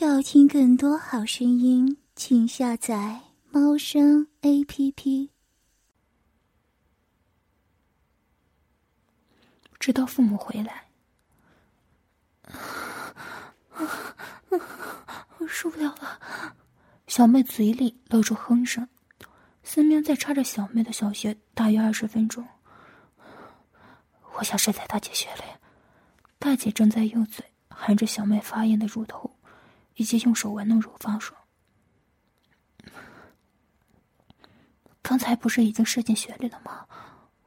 [0.00, 5.30] 要听更多好声音，请下载猫声 A P P。
[9.80, 10.84] 直到父母回来，
[15.38, 16.20] 我受不了了。
[17.08, 18.88] 小妹嘴里露出哼声。
[19.64, 22.46] 森明在插着小妹的小穴大约二十分钟。
[24.36, 25.42] 我想睡在大姐穴里，
[26.38, 29.34] 大姐正在用嘴含着小妹发炎的乳头。
[29.98, 31.36] 以及用手玩弄乳房说
[35.02, 36.86] ：“刚才不是已经射进血里了吗？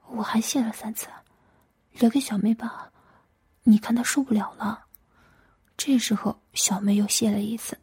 [0.09, 1.07] 我还泄了三次，
[1.93, 2.91] 留给小妹吧。
[3.63, 4.85] 你看她受不了了。”
[5.77, 7.79] 这时候，小妹又泄了一次，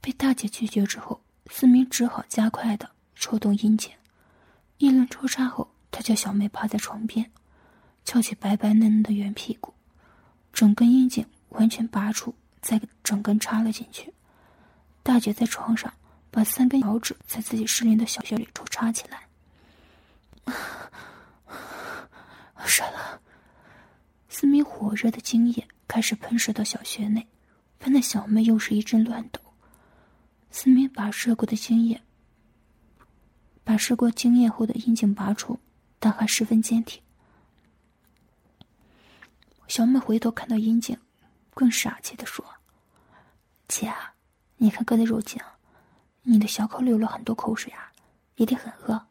[0.00, 3.92] 被大姐拒绝之后，思明只好加快的抽动阴茎。
[4.78, 7.30] 一轮抽插后，他叫小妹趴在床边，
[8.02, 9.74] 翘起白白嫩嫩的圆屁股，
[10.54, 12.34] 整根阴茎完全拔出。
[12.60, 14.12] 再整根插了进去，
[15.02, 15.92] 大姐在床上
[16.30, 19.26] 把三根脚趾在自己失灵的小穴里抽插起来。
[22.66, 23.20] 射了，
[24.28, 27.26] 思明火热的精液开始喷射到小穴内，
[27.78, 29.40] 喷的小妹又是一阵乱抖。
[30.50, 32.02] 思明把射过的精液，
[33.62, 35.58] 把射过精液后的阴茎拔出，
[35.98, 37.00] 但还十分坚挺。
[39.68, 40.96] 小妹回头看到阴茎。
[41.58, 42.44] 更傻气的说
[43.66, 43.92] ：“姐，
[44.58, 45.42] 你看哥的肉茎，
[46.22, 47.90] 你的小口流了很多口水啊，
[48.36, 49.06] 一定很饿，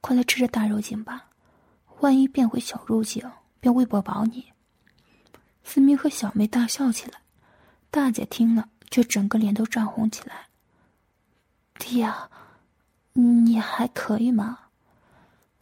[0.00, 1.26] 快来吃这大肉茎吧，
[1.98, 4.52] 万一变回小肉茎，便喂不饱你。”
[5.66, 7.22] 思明和小妹大笑起来，
[7.90, 10.46] 大姐听了却整个脸都涨红起来。
[11.76, 12.08] 爹，
[13.14, 14.60] 你还可以吗？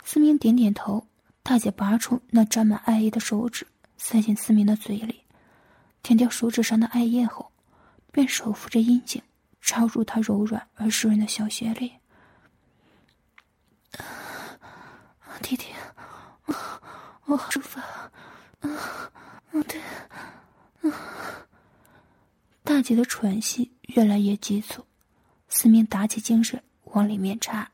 [0.04, 1.06] 思明点点头，
[1.42, 5.22] 大姐拔出那沾满爱意的手指，塞进思明的嘴里。
[6.08, 7.52] 舔掉手指上的艾叶后，
[8.10, 9.22] 便手扶着阴茎
[9.60, 11.92] 插入他柔软而湿润的小穴里。
[15.42, 15.66] 弟弟，
[17.26, 18.10] 我好舒服啊！
[19.52, 20.90] 嗯，对，
[22.64, 24.82] 大姐的喘息越来越急促，
[25.50, 27.70] 思明打起精神往里面插，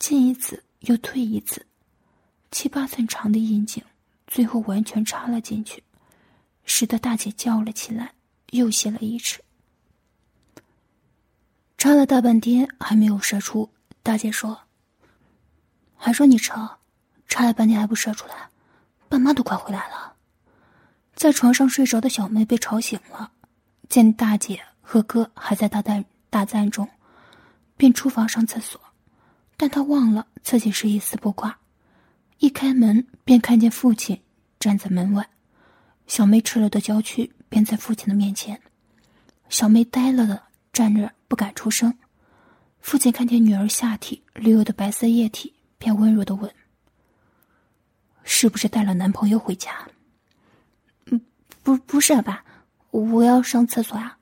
[0.00, 1.64] 进一次又退一次，
[2.50, 3.80] 七八寸长的阴茎
[4.26, 5.80] 最后完全插了进去。
[6.64, 8.12] 使得大姐叫了起来，
[8.50, 9.40] 又泄了一尺。
[11.76, 13.70] 插了大半天还没有射出，
[14.02, 14.58] 大姐说
[15.96, 16.78] ：“还说你扯，
[17.28, 18.48] 插了半天还不射出来，
[19.08, 20.14] 爸妈都快回来了。”
[21.14, 23.30] 在床上睡着的小妹被吵醒了，
[23.88, 26.88] 见大姐和哥还在大赞大赞中，
[27.76, 28.80] 便出房上厕所，
[29.56, 31.58] 但她忘了自己是一丝不挂，
[32.38, 34.20] 一开门便看见父亲
[34.58, 35.28] 站在门外。
[36.06, 38.60] 小妹吃了的娇躯便在父亲的面前，
[39.48, 40.42] 小妹呆了的
[40.72, 41.96] 站着不敢出声。
[42.80, 46.52] 父亲看见女儿下体流的白色液体，便温柔的问
[48.22, 49.88] ：“是不是带了男朋友回家
[51.10, 51.20] ？”“嗯，
[51.62, 52.44] 不，不是，爸，
[52.90, 54.18] 我要上厕所啊。”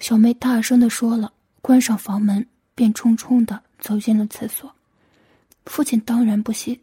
[0.00, 4.74] 小妹大声的说了，关上房门，便匆匆的走进了厕所。
[5.66, 6.80] 父亲当然不信，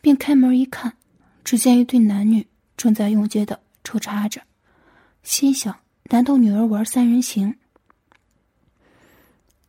[0.00, 0.96] 便开门一看，
[1.44, 2.46] 只见一对男女。
[2.84, 4.42] 正在用劲的抽插着，
[5.22, 5.74] 心想：
[6.10, 7.58] 难道女儿玩三人行？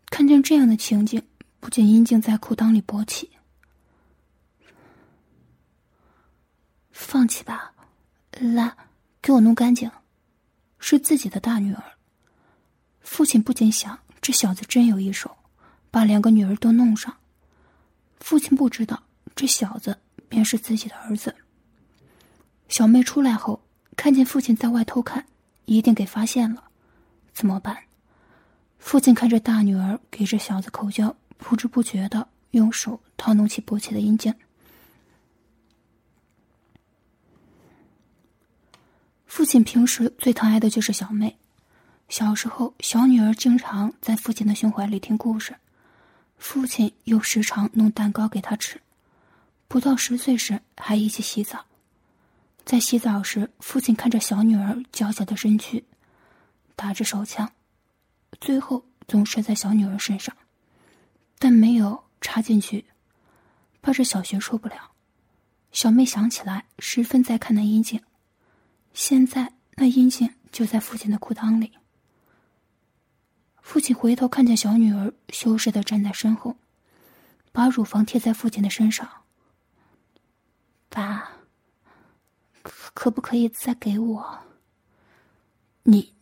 [0.07, 1.25] 看见这样的情景，
[1.61, 3.31] 不禁阴茎在裤裆里勃起。
[6.91, 7.73] 放弃吧，
[8.31, 8.75] 来，
[9.21, 9.89] 给我弄干净。
[10.77, 11.81] 是自己的大女儿。
[12.99, 15.33] 父亲不禁想：这小子真有一手，
[15.89, 17.15] 把两个女儿都弄上。
[18.19, 19.01] 父亲不知道，
[19.33, 21.33] 这小子便是自己的儿子。
[22.67, 23.61] 小妹出来后，
[23.95, 25.25] 看见父亲在外偷看，
[25.65, 26.63] 一定给发现了，
[27.33, 27.77] 怎么办？
[28.79, 34.33] 父亲看着大女儿给这小子口交，不知不觉的用手掏弄起勃起的阴茎。
[39.25, 41.37] 父亲平时最疼爱的就是小妹，
[42.09, 45.55] 小时候小女儿经常在父亲的胸怀里听故事，
[46.37, 48.81] 父亲又时常弄蛋糕给她吃，
[49.67, 51.65] 不到十岁时还一起洗澡。
[52.65, 55.85] 在洗澡时，父亲看着小女儿娇小的身躯，
[56.75, 57.51] 打着手枪，
[58.41, 60.35] 最后总摔在小女儿身上，
[61.37, 62.85] 但没有插进去，
[63.83, 64.93] 怕这小学受不了。
[65.71, 68.01] 小妹想起来，十分在看那阴茎，
[68.93, 71.71] 现在那阴茎就在父亲的裤裆里。
[73.61, 76.57] 父亲回头看见小女儿羞涩的站在身后，
[77.51, 79.07] 把乳房贴在父亲的身上，
[80.89, 81.34] 爸。
[82.95, 84.39] 可不可以再给我？
[85.83, 86.15] 你，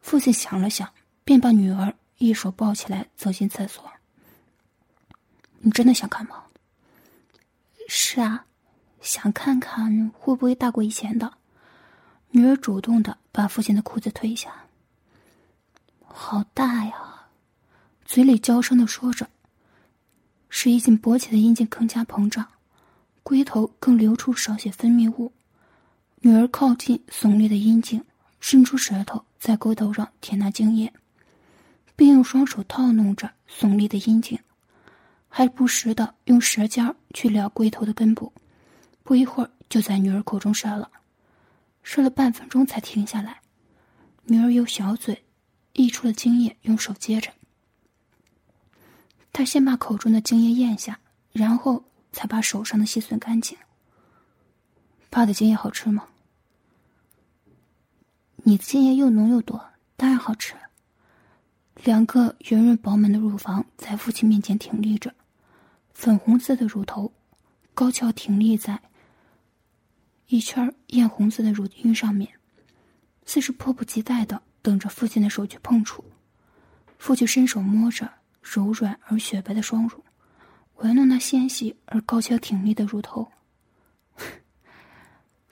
[0.00, 0.90] 父亲想了想，
[1.24, 3.84] 便把女儿一手抱起来走进厕所。
[5.58, 6.44] 你真的想看吗？
[7.88, 8.46] 是啊，
[9.00, 11.34] 想看看会不会大过以前的。
[12.30, 14.54] 女儿主动的把父亲的裤子褪下。
[16.04, 17.26] 好大呀！
[18.04, 19.28] 嘴里娇声的说着，
[20.48, 22.46] 使一紧勃起的阴茎更加膨胀，
[23.22, 25.32] 龟头更流出少许分泌物。
[26.20, 28.02] 女儿靠近耸立的阴茎，
[28.40, 30.92] 伸出舌头在龟头上舔那精液，
[31.94, 34.38] 并用双手套弄着耸立的阴茎。
[35.28, 38.32] 还不时的用舌尖去撩龟头的根部，
[39.04, 40.90] 不一会儿就在女儿口中射了，
[41.82, 43.40] 射了半分钟才停下来。
[44.24, 45.22] 女儿用小嘴
[45.74, 47.30] 溢出了精液，用手接着。
[49.32, 50.98] 他先把口中的精液咽下，
[51.32, 53.56] 然后才把手上的细吮干净。
[55.10, 56.04] 爸的精液好吃吗？
[58.36, 59.62] 你的精液又浓又多，
[59.96, 60.54] 当然好吃。
[61.84, 65.14] 两个圆润饱满的乳房在父亲面前挺立着，
[65.92, 67.12] 粉红色的乳头
[67.74, 68.80] 高翘挺立在
[70.26, 72.28] 一圈艳红色的乳晕上面，
[73.24, 76.04] 似是迫不及待的等着父亲的手去碰触。
[76.98, 78.10] 父亲伸手摸着
[78.42, 80.02] 柔软而雪白的双乳，
[80.76, 83.30] 玩弄那纤细而高翘挺立的乳头。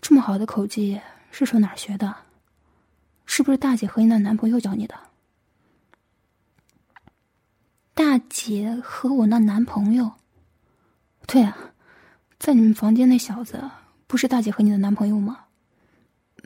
[0.09, 1.01] 这么好的口技
[1.33, 2.15] 是从哪儿学的？
[3.25, 4.95] 是不是大姐和你那男朋友教你的？
[7.93, 10.13] 大姐和我那男朋友，
[11.27, 11.59] 对啊，
[12.39, 13.69] 在你们房间那小子
[14.07, 15.47] 不是大姐和你的男朋友吗？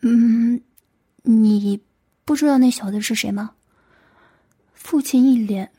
[0.00, 0.62] 嗯，
[1.24, 1.82] 你
[2.24, 3.54] 不知道那小子是谁吗？
[4.72, 5.70] 父亲一脸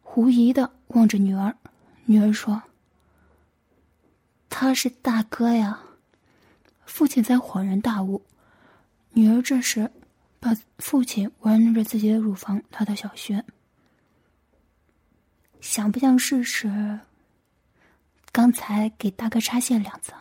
[0.00, 1.54] 狐疑的望着女儿，
[2.06, 2.62] 女儿说
[4.48, 5.80] ：“他是大哥呀。”
[6.86, 8.24] 父亲才恍然大悟，
[9.10, 9.90] 女儿这时
[10.40, 13.44] 把父亲玩弄着自己的乳房拉到小轩。
[15.60, 17.00] 想不想试试？
[18.32, 20.12] 刚才给大哥插线两次，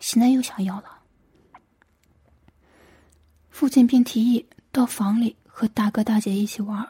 [0.00, 0.98] 现在又想要了。
[3.48, 6.86] 父亲便提议到房里和大哥大姐一起玩，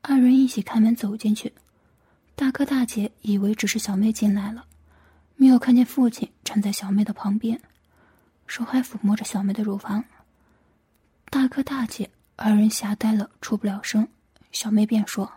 [0.00, 1.52] 二人一起开门走进去。
[2.34, 4.64] 大哥大姐以为只是小妹进来了，
[5.34, 7.60] 没有看见父亲站在小妹的旁边，
[8.48, 10.02] 手还抚摸着小妹的乳房。
[11.30, 14.08] 大哥大姐二人吓呆了，出不了声。
[14.50, 15.30] 小妹便说。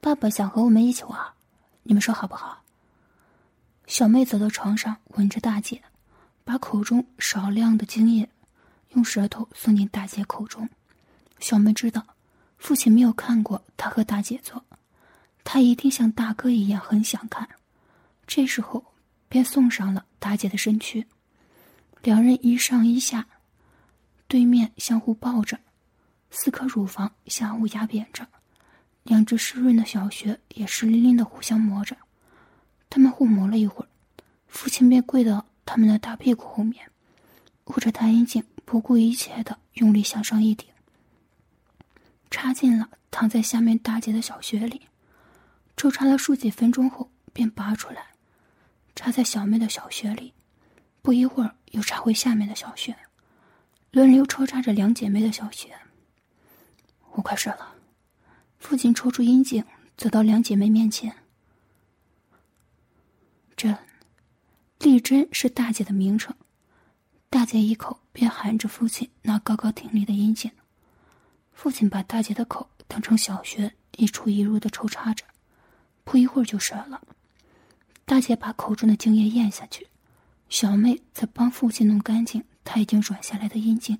[0.00, 1.20] 爸爸想和我们一起玩，
[1.84, 2.60] 你们说好不好？
[3.86, 5.80] 小妹走到床上，吻着大姐，
[6.42, 8.28] 把口中少量的精液
[8.94, 10.68] 用舌头送进大姐口中。
[11.38, 12.04] 小妹知道，
[12.56, 14.64] 父亲没有看过她和大姐做，
[15.44, 17.48] 他一定像大哥一样很想看。
[18.26, 18.84] 这时候，
[19.28, 21.06] 便送上了大姐的身躯，
[22.02, 23.26] 两人一上一下，
[24.26, 25.58] 对面相互抱着，
[26.30, 28.26] 四颗乳房相互压扁着。
[29.04, 31.96] 两只湿润的小穴也湿淋淋的互相磨着，
[32.90, 33.88] 他们互磨了一会儿，
[34.46, 36.90] 父亲便跪到他们的大屁股后面，
[37.66, 40.68] 捂着大阴茎，不顾一切的用力向上一顶，
[42.30, 44.82] 插进了躺在下面大姐的小穴里，
[45.76, 48.06] 抽插了数几分钟后，便拔出来，
[48.94, 50.32] 插在小妹的小穴里，
[51.00, 52.96] 不一会儿又插回下面的小穴，
[53.90, 55.70] 轮流抽插着两姐妹的小穴。
[57.10, 57.74] 我快睡了。
[58.58, 59.62] 父亲抽出阴茎，
[59.96, 61.14] 走到两姐妹面前。
[63.54, 63.76] 这，
[64.78, 66.34] 丽珍是大姐的名称。
[67.28, 70.50] 大姐一口便含着父亲那高高挺立的阴茎。
[71.52, 75.24] 父亲把大姐的口当成小穴，一出一入的抽插着，
[76.04, 77.00] 不一会儿就睡了。
[78.04, 79.86] 大姐把口中的精液咽下去，
[80.52, 83.98] 小妹在帮父亲弄干净他已经软下来的阴茎。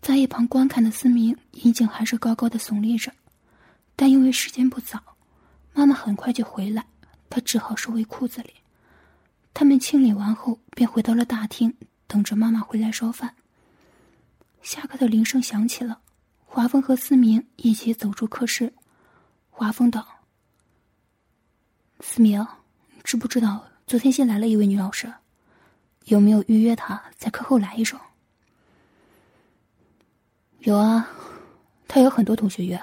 [0.00, 3.12] 在一旁观看的思明，阴茎还是高高的耸立着，
[3.96, 5.02] 但因为时间不早，
[5.72, 6.86] 妈妈很快就回来，
[7.28, 8.54] 他只好收回裤子里。
[9.52, 13.34] 他们清理完后，便回到了大厅，等着妈妈回来烧饭。
[14.62, 16.00] 下课的铃声响起了，
[16.44, 18.72] 华峰和思明一起走出课室。
[19.50, 20.06] 华峰道
[21.98, 22.46] ：“思明，
[23.02, 25.12] 知不知道昨天新来了一位女老师？
[26.06, 27.98] 有没有预约她在课后来一首？”
[30.60, 31.06] 有啊，
[31.86, 32.80] 她有很多同学约，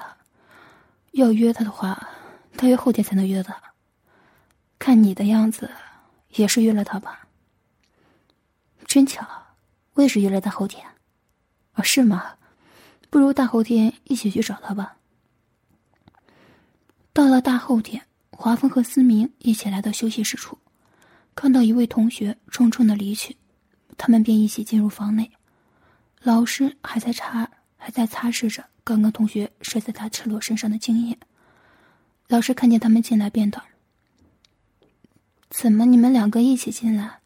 [1.10, 2.08] 要约她的话，
[2.56, 3.60] 大约后天才能约他。
[4.78, 5.68] 看你的样子，
[6.30, 7.26] 也是约了他吧？
[8.84, 9.26] 真巧，
[9.94, 10.86] 我也是约了他后天。
[11.72, 12.36] 啊，是吗？
[13.10, 14.96] 不如大后天一起去找他吧。
[17.12, 20.56] 到了大后天，华峰和思明一起来到休息室处，
[21.34, 23.36] 看到一位同学重重的离去，
[23.96, 25.30] 他们便一起进入房内。
[26.22, 31.18] 老师还在擦，还在擦拭着刚刚同学摔在他赤裸身上的精液。
[32.28, 33.62] 老师看见他们进来，便道
[35.50, 37.18] ：“怎么你们两个一起进来？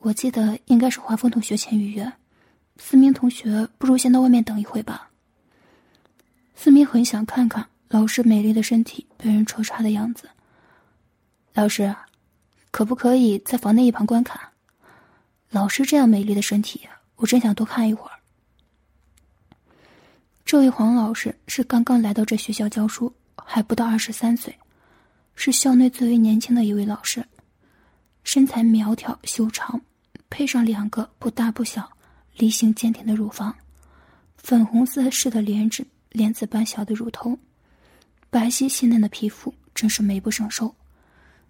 [0.00, 2.12] 我记得应该是华峰同学先预约。
[2.76, 5.10] 思明同学，不如先到外面等一会吧。”
[6.56, 10.28] 思明很想看看老师美丽的身体被人戳穿的样子。
[11.54, 11.94] 老师，
[12.72, 14.40] 可不可以在房内一旁观看？
[15.50, 16.80] 老师这样美丽的身体，
[17.16, 18.18] 我真想多看一会儿。
[20.46, 24.58] 这位黄老师是刚刚来到这学校教书，还不到二十三岁，
[25.36, 27.22] 是校内最为年轻的一位老师，
[28.24, 29.78] 身材苗条修长，
[30.30, 31.86] 配上两个不大不小、
[32.38, 33.54] 梨形坚挺的乳房，
[34.38, 37.38] 粉红色似的莲子莲子般小的乳头，
[38.30, 40.74] 白皙细嫩的皮肤，真是美不胜收。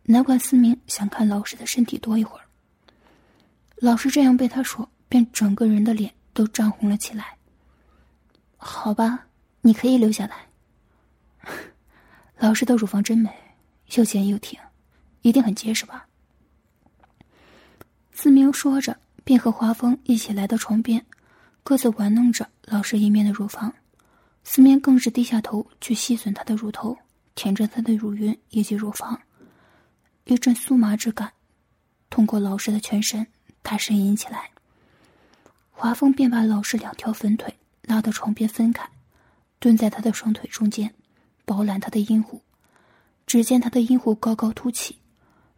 [0.04, 2.44] 难怪思明想看老师的身体多一会儿。
[3.76, 7.36] 老师这样被他说，便整个人的脸都涨红了起来。
[8.56, 9.26] 好吧，
[9.60, 10.46] 你可以留下来。
[12.38, 13.30] 老师的乳房真美，
[13.94, 14.58] 又尖又挺，
[15.22, 16.06] 一定很结实吧？
[18.12, 21.04] 思明说着，便和华峰一起来到床边，
[21.62, 23.72] 各自玩弄着老师一面的乳房。
[24.44, 26.96] 思明更是低下头去细吮他的乳头，
[27.34, 29.20] 舔着他的乳晕以及乳房，
[30.24, 31.32] 一阵酥麻之感
[32.10, 33.26] 通过老师的全身，
[33.62, 34.50] 他呻吟起来。
[35.70, 37.56] 华峰便把老师两条粉腿。
[37.88, 38.88] 拉到床边分开，
[39.58, 40.94] 蹲在他的双腿中间，
[41.44, 42.40] 包揽他的阴户。
[43.26, 45.00] 只见他的阴户高高凸起，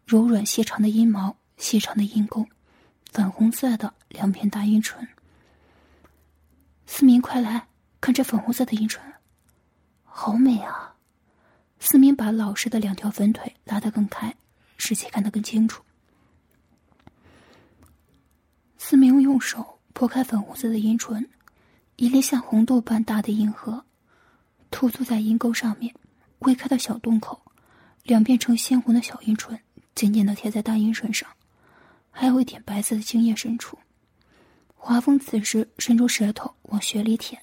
[0.06, 2.47] 柔软细长的阴毛，细长的阴沟，
[3.12, 5.06] 粉红色的两片大阴唇。
[6.87, 7.68] 思明，快来
[8.00, 9.02] 看这粉红色的阴唇，
[10.04, 10.94] 好美啊！
[11.78, 14.35] 思明把老师的两条粉腿拉得更开，
[14.76, 15.83] 使其看得更清楚。
[18.78, 21.28] 思明用手拨开粉红色的阴唇。
[21.97, 23.85] 一粒像红豆般大的银核，
[24.69, 25.95] 突出在银沟上面，
[26.40, 27.40] 微开的小洞口，
[28.02, 29.57] 两边呈鲜红的小阴唇
[29.95, 31.31] 紧紧的贴在大阴唇上，
[32.11, 33.78] 还有一点白色的精液渗出。
[34.75, 37.40] 华峰此时伸出舌头往穴里舔，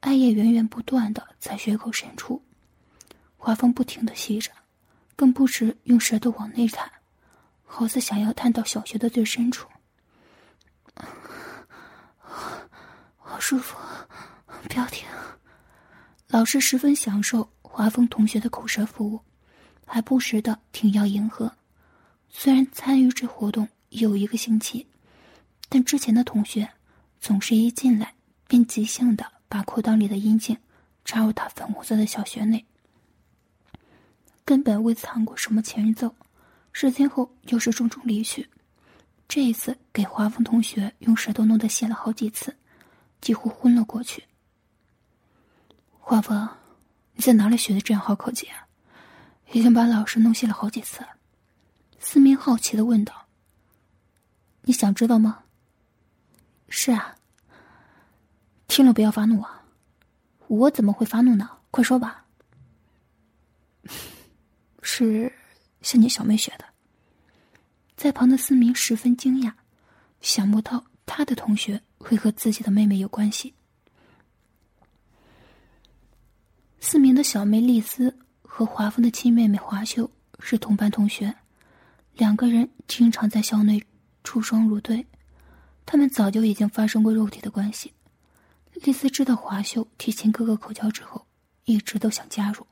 [0.00, 2.42] 艾叶源源不断的在穴口渗出。
[3.36, 4.50] 华峰不停的吸着，
[5.18, 6.88] 更不时用舌头往内探，
[7.64, 9.68] 好似想要探到小穴的最深处。
[13.16, 13.76] 好舒服，
[14.68, 15.08] 不要停。
[16.28, 19.20] 老师十分享受华峰同学的口舌服务，
[19.84, 21.52] 还不时的挺腰迎合。
[22.28, 24.86] 虽然参与这活动有一个星期，
[25.68, 26.70] 但之前的同学
[27.18, 28.14] 总是一进来
[28.46, 30.56] 便即兴的把裤裆里的阴茎
[31.04, 32.64] 插入他粉红色的小穴内，
[34.48, 36.16] 根本未藏过什么前奏。
[36.72, 38.48] 事情后又是重重离去，
[39.28, 42.56] 这一次给华峰同学用舌头弄得泄了好几次。
[43.20, 44.24] 几乎昏了过去。
[45.98, 46.48] 华峰，
[47.12, 48.66] 你在哪里学的这样好口技啊？
[49.52, 51.04] 已经把老师弄泄了好几次。
[51.98, 53.26] 思明好奇的问道
[54.62, 55.42] ：“你想知道吗
[56.70, 57.16] ？”“是啊。
[58.66, 59.62] ”“听了不要发怒啊
[60.48, 61.50] ！”“我怎么会发怒呢？
[61.70, 62.24] 快说吧。
[64.90, 65.30] ”“是
[65.82, 66.64] 向你小妹学的。”
[67.96, 69.52] 在旁的思明十分惊讶，
[70.20, 71.82] 想不到他的同学。
[72.00, 73.52] 会和自己的妹妹有关系。
[76.78, 81.34] 思明的小妹丽丝和华峰的亲妹妹华秀是同班同学，
[82.14, 83.84] 两个人经常在校内
[84.22, 85.04] 出双入对，
[85.84, 87.92] 他们早就已经发生过肉体的关系。
[88.74, 91.26] 丽丝知道华秀提前哥哥口交之后，
[91.64, 92.64] 一直都想加入。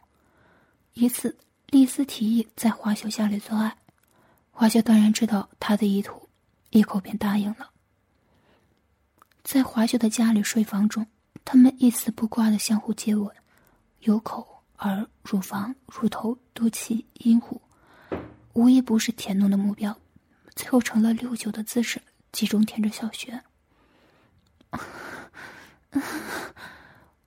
[0.95, 1.37] 一次，
[1.69, 3.77] 丽丝提议在华秀家里做爱，
[4.53, 6.29] 华秀当然知道他的意图，
[6.71, 7.71] 一口便答应了。
[9.43, 11.07] 在华秀的家里睡房中，
[11.45, 13.29] 他们一丝不挂的相互接吻，
[14.01, 17.61] 有口、耳、乳房、乳头、肚脐、阴户，
[18.53, 19.97] 无一不是舔弄的目标，
[20.55, 23.43] 最后成了六九的姿势，集中舔着小穴。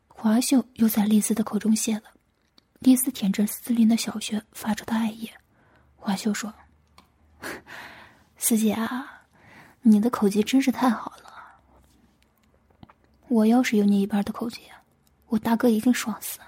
[0.07, 2.03] 华秀又在丽丝的口中泄了，
[2.81, 5.29] 第四舔着丝林的小穴发出的爱意。
[5.97, 6.53] 华秀说
[8.37, 9.23] ：“四姐啊，
[9.81, 11.25] 你的口技真是太好了。”
[13.27, 14.61] 我要是有你一半的口技，
[15.27, 16.39] 我大哥一定爽死。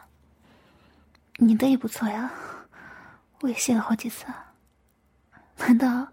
[1.36, 2.32] 你的也不错呀，
[3.42, 4.26] 我也泄了好几次。
[5.58, 6.08] 难道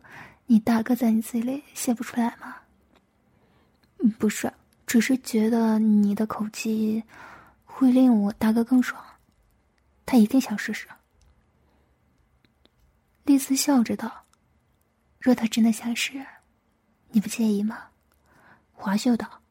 [0.46, 2.56] 你大哥在你嘴里泄不出来吗？
[4.18, 4.52] 不是，
[4.84, 7.04] 只是觉得你的口技
[7.64, 9.00] 会令我大哥更爽，
[10.10, 10.88] 他一定想试试。
[13.24, 14.24] 丽丝笑着道
[15.20, 16.24] ：“若他真的想试，
[17.10, 17.88] 你不介意吗？”
[18.72, 19.42] 华秀道。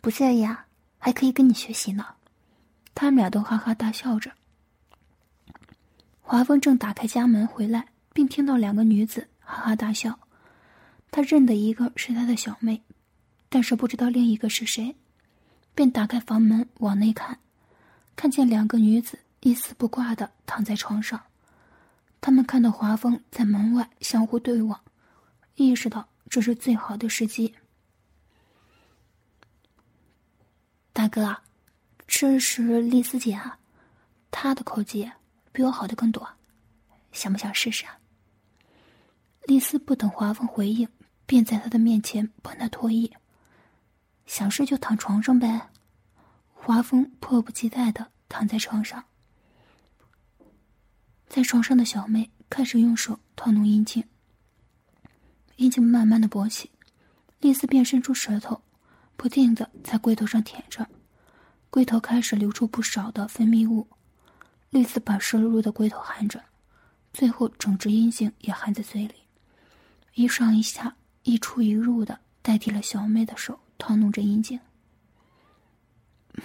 [0.00, 0.66] 不介意啊，
[0.96, 2.06] 还可以跟你学习呢。
[2.94, 4.30] 他们俩都哈哈大笑着。
[6.22, 10.20] 华峰正打开家门回来，并听到两个女子哈哈大笑。
[11.10, 12.80] 他认得一个是他的小妹，
[13.48, 14.94] 但是不知道另一个是谁，
[15.74, 17.40] 便打开房门往内看，
[18.14, 21.20] 看见两个女子一丝不挂的躺在床上。
[22.20, 24.80] 他们看到华峰在门外相互对望，
[25.56, 27.54] 意识到这是最好的时机。
[30.92, 31.36] 大哥，
[32.06, 33.58] 这是丽丝姐啊，
[34.30, 35.10] 她的口技
[35.52, 36.28] 比我好的更多，
[37.12, 37.98] 想不想试试啊？
[39.44, 40.88] 丽丝不等华峰回应。
[41.26, 43.08] 便在他的面前帮他脱衣，
[44.26, 45.70] 想试就躺床上呗。
[46.52, 49.04] 华峰迫不及待的躺在床上，
[51.30, 54.04] 在床上的小妹开始用手套弄阴茎，
[55.54, 56.68] 阴茎慢慢的勃起，
[57.38, 58.60] 丽丝便伸出舌头，
[59.16, 60.88] 不停的在龟头上舔着，
[61.70, 63.86] 龟头开始流出不少的分泌物，
[64.70, 66.42] 丽丝把摄入的龟头含着，
[67.12, 69.14] 最后整只阴茎也含在嘴里，
[70.14, 70.96] 一上一下。
[71.22, 74.58] 一出一入的代替了小妹的手套弄着阴茎，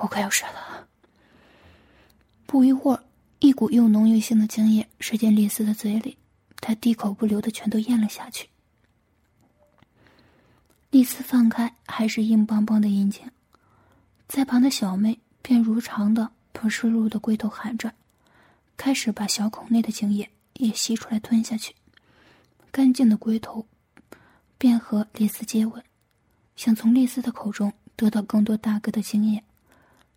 [0.00, 0.88] 我快要睡了。
[2.44, 3.04] 不一会儿，
[3.38, 6.16] 一股又浓又腥的精液射进丽丝的嘴里，
[6.60, 8.48] 她滴口不留的全都咽了下去。
[10.90, 13.30] 丽丝放开还是硬邦邦的阴茎，
[14.26, 17.92] 在旁的小妹便如常的把摄入的龟头含着，
[18.76, 21.74] 开始把小孔内的精液也吸出来吞下去。
[22.70, 23.66] 干净的龟头，
[24.56, 25.84] 便和丽丝接吻，
[26.56, 29.44] 想从丽丝的口中得到更多大哥的经验。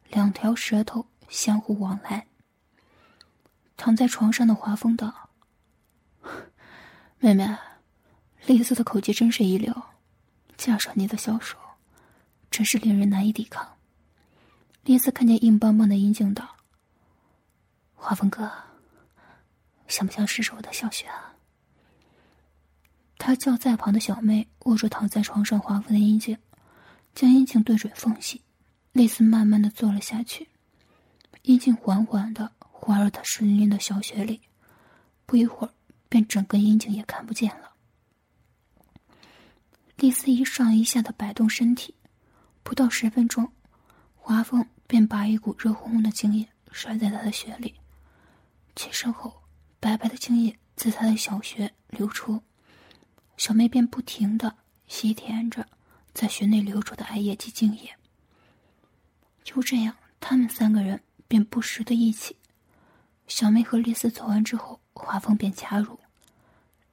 [0.10, 2.26] 两条舌头相互往来。
[3.80, 5.30] 躺在床上的华风道
[7.18, 7.58] ：“妹妹，
[8.46, 9.74] 丽丝的口技真是一流，
[10.58, 11.58] 加上你的小手，
[12.52, 13.78] 真是令人难以抵抗。”
[14.84, 16.58] 丽丝看见硬邦邦的阴茎道
[17.96, 18.52] ：“华峰哥，
[19.88, 21.34] 想不想试试我的小穴啊？”
[23.18, 26.38] 他叫在旁的小妹握住躺在床上华峰的阴茎，
[27.15, 28.42] 将阴茎对准缝隙，
[28.92, 30.50] 丽丝慢慢的坐了下去，
[31.44, 32.52] 阴茎缓缓的
[32.89, 34.41] 滑入他湿淋淋的小穴里，
[35.28, 35.71] 不一会儿，
[36.10, 37.71] 便整个阴茎也看不见了。
[39.97, 41.93] 丽丝一上一下的摆动身体，
[42.63, 43.47] 不到十分钟，
[44.15, 47.75] 华峰便把一股热烘烘的精液甩在他的穴里，
[48.75, 49.39] 起身后，
[49.80, 52.41] 白白的精液自他的小穴流出。
[53.38, 54.56] 小妹便不停的
[54.88, 55.63] 吸舔着
[56.12, 57.95] 在穴内流出的艾叶及精液。
[59.43, 62.36] 就这样，他们三个人便不时的一起。
[63.30, 65.98] 小妹和丽丝走完之后，华峰便加入。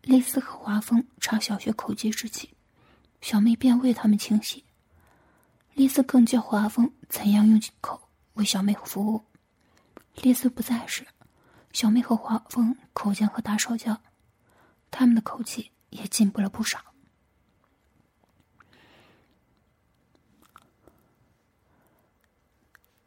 [0.03, 2.55] 丽丝和华峰插小学口技之际，
[3.21, 4.65] 小妹便为他们清洗。
[5.75, 9.25] 丽丝更教华峰怎样用口为小妹服务。
[10.23, 11.05] 丽丝不在时，
[11.73, 14.01] 小妹和华峰口交和打手脚，
[14.93, 15.73] 他们的口气。
[15.91, 16.79] 也进步了不少。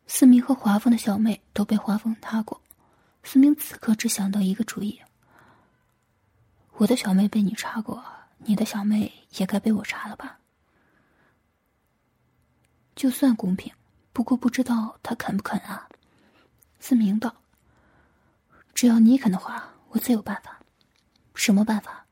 [0.08, 2.60] 四明和华峰的小妹都被华峰踏过，
[3.24, 5.00] 思明此刻只想到一个主意：
[6.74, 8.04] 我的小妹被你查过，
[8.38, 10.40] 你的小妹也该被我查了吧？
[12.96, 13.72] 就算公平，
[14.12, 15.88] 不过不知道他肯不肯啊？
[16.80, 17.36] 思明道
[18.74, 20.60] ：“只要你肯的话，我自有办法。
[21.36, 22.06] 什么办法？”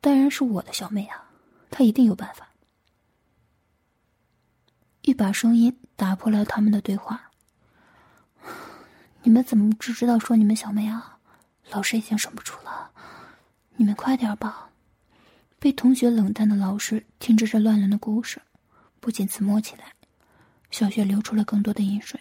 [0.00, 1.30] 当然是我的小妹啊，
[1.70, 2.48] 她一定有办法。
[5.02, 7.29] 一把声音打破了他们的对话
[9.22, 11.18] ：“你们怎么只知道说你们小妹啊？
[11.70, 12.90] 老师已经忍不住了，
[13.76, 14.70] 你们快点吧！”
[15.60, 18.40] 被同学冷淡的老师听着这乱伦的故事，
[18.98, 19.92] 不禁自摸起来，
[20.70, 22.18] 小雪流出了更多的饮水。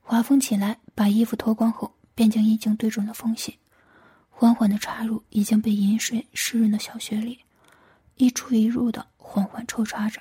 [0.00, 3.56] 华风起来，把衣服脱光后，便将衣镜对准了缝隙。
[4.28, 7.38] 缓缓的插入已经被饮水湿润的小穴里，
[8.16, 10.20] 一出一入的缓缓抽插着。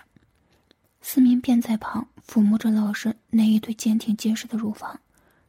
[1.02, 5.00] 思明便在旁抚摸着老师那一对坚挺结实的乳房，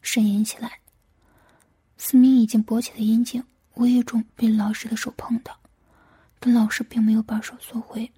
[0.02, 0.78] 呻吟起来。
[1.98, 3.42] 思明已经勃起的阴茎
[3.74, 5.58] 无意中被老师的手碰到，
[6.38, 8.10] 但老师并没有把手缩回，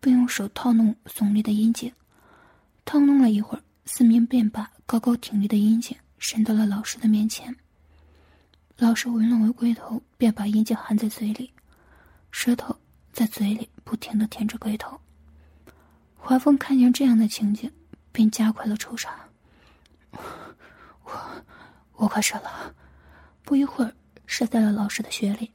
[0.00, 1.92] 并用手套弄耸立的阴茎。
[2.84, 7.54] 套弄了一会儿，思明便把高高挺立的阴茎伸到了老师的面前。
[8.78, 11.52] 老师闻了闻龟头，便把阴茎含在嘴里，
[12.30, 12.74] 舌头
[13.12, 14.98] 在嘴里不停的舔着龟头。
[16.28, 17.72] 华峰看见这样的情景，
[18.12, 19.18] 便加快了抽插。
[21.02, 21.10] 我，
[21.94, 22.74] 我快射了，
[23.44, 23.94] 不一会儿
[24.26, 25.50] 射在了老师的血里。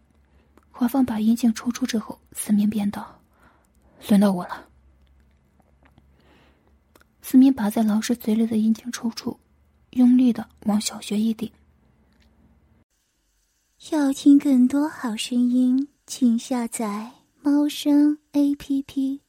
[0.72, 3.22] 华峰把阴茎抽出之后，四明便道
[4.10, 4.68] ：“轮到我了。”
[7.22, 9.40] 四明把在老师嘴里的阴茎抽出，
[9.92, 11.52] 用力的往小穴一顶。
[13.92, 17.12] 要听更多好声音，请下载
[17.44, 19.23] 猫声 A P P。